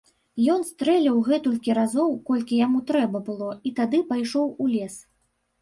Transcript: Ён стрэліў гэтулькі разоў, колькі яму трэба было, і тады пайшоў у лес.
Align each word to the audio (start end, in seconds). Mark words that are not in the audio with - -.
Ён 0.53 0.63
стрэліў 0.69 1.19
гэтулькі 1.27 1.75
разоў, 1.79 2.09
колькі 2.29 2.59
яму 2.65 2.81
трэба 2.89 3.21
было, 3.29 3.51
і 3.69 3.73
тады 3.81 4.01
пайшоў 4.15 4.47
у 4.63 4.73
лес. 4.73 4.95